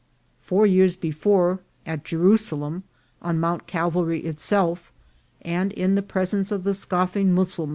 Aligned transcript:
Four 0.41 0.65
years 0.65 0.95
before, 0.95 1.59
at 1.85 2.03
Jerusalem, 2.03 2.85
on 3.21 3.39
Mount 3.39 3.67
Calvary 3.67 4.21
itself, 4.21 4.91
and 5.43 5.71
in 5.73 5.95
presence 6.01 6.51
of 6.51 6.63
the 6.63 6.73
scoffing 6.73 7.31
Mussul 7.35 7.35
A 7.35 7.45
PROCESSION. 7.45 7.69